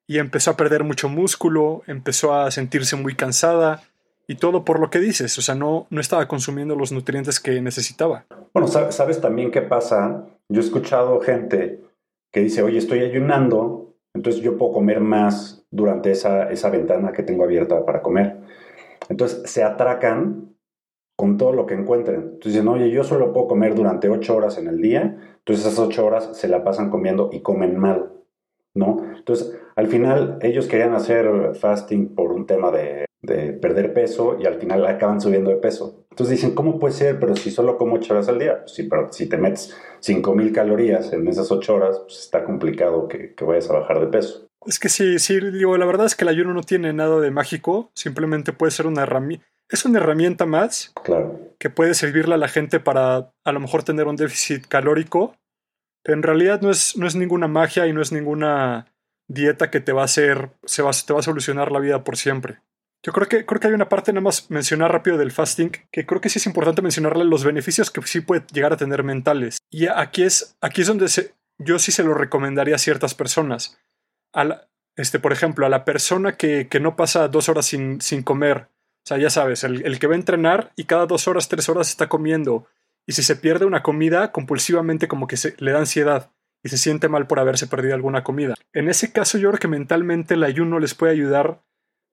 [0.08, 3.84] y empezó a perder mucho músculo, empezó a sentirse muy cansada
[4.28, 7.62] y todo por lo que dices, o sea, no, no estaba consumiendo los nutrientes que
[7.62, 8.26] necesitaba.
[8.54, 10.26] Bueno, sabes también qué pasa.
[10.50, 11.82] Yo he escuchado gente
[12.32, 17.24] que dice, oye, estoy ayunando, entonces yo puedo comer más durante esa, esa ventana que
[17.24, 18.38] tengo abierta para comer.
[19.10, 20.56] Entonces se atracan
[21.16, 22.22] con todo lo que encuentren.
[22.22, 25.80] Entonces dicen, oye, yo solo puedo comer durante ocho horas en el día, entonces esas
[25.80, 28.12] ocho horas se la pasan comiendo y comen mal,
[28.74, 29.04] ¿no?
[29.16, 34.46] Entonces, al final ellos querían hacer fasting por un tema de de perder peso y
[34.46, 36.06] al final acaban subiendo de peso.
[36.12, 37.20] Entonces dicen, ¿cómo puede ser?
[37.20, 38.60] Pero si solo como 8 horas al día.
[38.60, 43.08] Pues sí, pero si te metes 5000 calorías en esas 8 horas, pues está complicado
[43.08, 44.48] que, que, vayas a bajar de peso.
[44.66, 47.32] Es que sí, sí, digo, la verdad es que el ayuno no tiene nada de
[47.32, 49.46] mágico, simplemente puede ser una herramienta.
[49.70, 51.40] Es una herramienta más claro.
[51.58, 55.36] que puede servirle a la gente para a lo mejor tener un déficit calórico,
[56.04, 58.93] pero en realidad no es, no es ninguna magia y no es ninguna
[59.28, 62.18] dieta que te va a hacer, se va, te va a solucionar la vida por
[62.18, 62.62] siempre.
[63.06, 66.06] Yo creo que, creo que hay una parte nada más mencionar rápido del fasting, que
[66.06, 69.58] creo que sí es importante mencionarle los beneficios que sí puede llegar a tener mentales.
[69.70, 71.08] Y aquí es, aquí es donde
[71.58, 73.78] yo sí se lo recomendaría a ciertas personas.
[74.34, 78.24] A este, por ejemplo, a la persona que, que no pasa dos horas sin, sin,
[78.24, 78.68] comer.
[79.04, 81.68] O sea, ya sabes, el, el, que va a entrenar y cada dos horas, tres
[81.68, 82.68] horas está comiendo.
[83.06, 86.32] Y si se pierde una comida, compulsivamente como que se, le da ansiedad
[86.64, 88.56] y se siente mal por haberse perdido alguna comida.
[88.74, 91.62] En ese caso, yo creo que mentalmente el ayuno les puede ayudar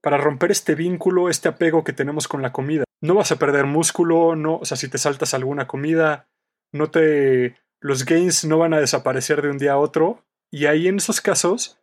[0.03, 2.85] para romper este vínculo, este apego que tenemos con la comida.
[3.01, 6.29] No vas a perder músculo, no, o sea, si te saltas alguna comida,
[6.73, 10.87] no te los gains no van a desaparecer de un día a otro y ahí
[10.87, 11.79] en esos casos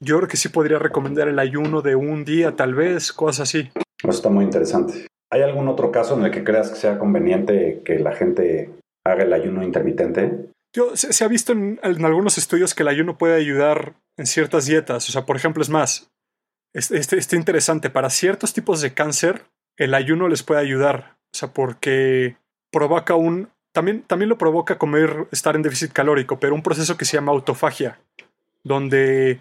[0.00, 3.70] yo creo que sí podría recomendar el ayuno de un día tal vez, cosas así.
[3.98, 5.06] Eso está muy interesante.
[5.30, 8.70] ¿Hay algún otro caso en el que creas que sea conveniente que la gente
[9.04, 10.46] haga el ayuno intermitente?
[10.76, 15.08] Yo, se, ha visto en, algunos estudios que el ayuno puede ayudar en ciertas dietas.
[15.08, 16.10] O sea, por ejemplo, es más,
[16.76, 17.88] Está interesante.
[17.88, 19.46] Para ciertos tipos de cáncer,
[19.78, 21.16] el ayuno les puede ayudar.
[21.32, 22.36] O sea, porque
[22.70, 23.48] provoca un.
[23.72, 27.32] También, también lo provoca comer, estar en déficit calórico, pero un proceso que se llama
[27.32, 27.98] autofagia,
[28.62, 29.40] donde,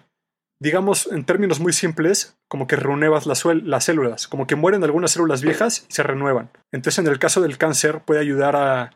[0.59, 3.39] digamos, en términos muy simples, como que renuevas las
[3.83, 6.49] células, como que mueren algunas células viejas y se renuevan.
[6.73, 8.91] Entonces, en el caso del cáncer, puede ayudar a,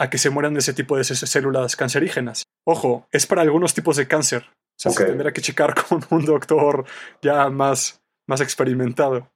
[0.00, 2.44] a que se mueran de ese tipo de células cancerígenas.
[2.64, 4.44] Ojo, es para algunos tipos de cáncer.
[4.48, 6.86] O sea, se tendrá que checar con un doctor
[7.20, 9.28] ya más, más experimentado.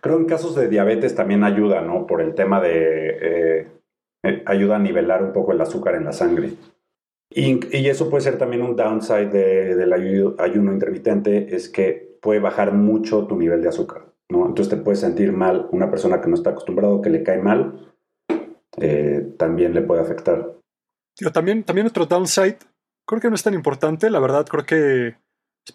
[0.00, 2.06] Creo que en casos de diabetes también ayuda, ¿no?
[2.06, 3.18] Por el tema de...
[3.20, 3.68] Eh,
[4.22, 6.52] eh, ayuda a nivelar un poco el azúcar en la sangre.
[7.28, 12.72] Y, y eso puede ser también un downside del ayuno intermitente, es que puede bajar
[12.72, 14.46] mucho tu nivel de azúcar, ¿no?
[14.46, 15.66] Entonces te puedes sentir mal.
[15.72, 17.93] Una persona que no está acostumbrado, que le cae mal,
[18.80, 20.54] eh, también le puede afectar.
[21.16, 22.58] Tío, también, también otro downside
[23.06, 24.10] creo que no es tan importante.
[24.10, 25.16] La verdad, creo que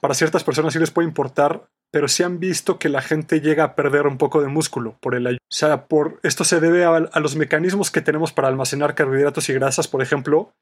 [0.01, 3.63] para ciertas personas sí les puede importar pero sí han visto que la gente llega
[3.63, 5.39] a perder un poco de músculo por el ayuno.
[5.41, 9.49] O sea, por, esto se debe a, a los mecanismos que tenemos para almacenar carbohidratos
[9.49, 10.53] y grasas, por ejemplo.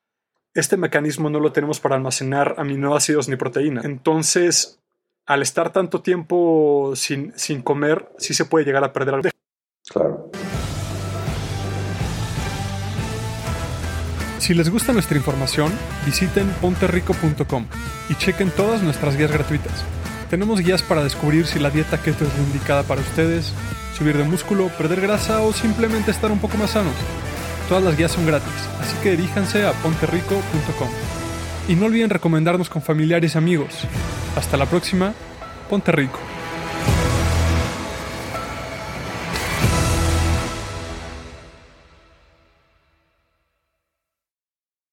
[0.53, 3.81] Este mecanismo no lo tenemos para almacenar aminoácidos ni proteína.
[3.83, 4.79] Entonces,
[5.25, 9.29] al estar tanto tiempo sin, sin comer, sí se puede llegar a perder algo.
[9.89, 10.31] Claro.
[14.47, 15.73] Si les gusta nuestra información,
[16.05, 17.65] visiten ponterrico.com
[18.07, 19.83] y chequen todas nuestras guías gratuitas.
[20.29, 23.51] Tenemos guías para descubrir si la dieta keto es indicada para ustedes,
[23.97, 26.95] subir de músculo, perder grasa o simplemente estar un poco más sanos.
[27.67, 30.89] Todas las guías son gratis, así que diríjanse a ponterrico.com.
[31.67, 33.73] Y no olviden recomendarnos con familiares y amigos.
[34.37, 35.13] Hasta la próxima,
[35.69, 36.19] Ponte Rico.